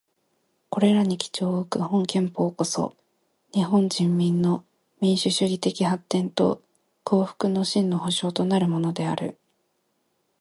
[0.71, 2.95] これらに基調をおく本憲法こそ、
[3.53, 4.65] 日本人民の
[4.99, 6.63] 民主主義的発展と
[7.03, 9.37] 幸福の真の保障となるものである。